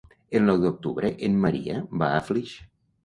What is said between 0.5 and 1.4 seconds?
d'octubre en